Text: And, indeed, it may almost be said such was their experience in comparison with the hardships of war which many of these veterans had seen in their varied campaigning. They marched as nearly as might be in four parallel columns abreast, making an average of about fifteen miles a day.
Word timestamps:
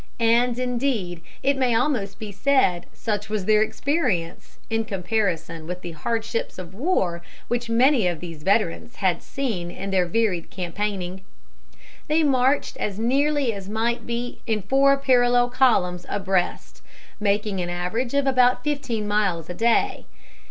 And, 0.19 0.57
indeed, 0.57 1.21
it 1.43 1.57
may 1.57 1.75
almost 1.75 2.17
be 2.17 2.31
said 2.31 2.87
such 2.91 3.29
was 3.29 3.45
their 3.45 3.61
experience 3.61 4.57
in 4.67 4.83
comparison 4.83 5.67
with 5.67 5.81
the 5.83 5.91
hardships 5.91 6.57
of 6.57 6.73
war 6.73 7.21
which 7.49 7.69
many 7.69 8.07
of 8.07 8.19
these 8.19 8.41
veterans 8.41 8.95
had 8.95 9.21
seen 9.21 9.69
in 9.69 9.91
their 9.91 10.07
varied 10.07 10.49
campaigning. 10.49 11.21
They 12.07 12.23
marched 12.23 12.77
as 12.77 12.97
nearly 12.97 13.53
as 13.53 13.69
might 13.69 14.07
be 14.07 14.41
in 14.47 14.63
four 14.63 14.97
parallel 14.97 15.51
columns 15.51 16.07
abreast, 16.09 16.81
making 17.19 17.59
an 17.61 17.69
average 17.69 18.15
of 18.15 18.25
about 18.25 18.63
fifteen 18.63 19.07
miles 19.07 19.51
a 19.51 19.53
day. 19.53 20.07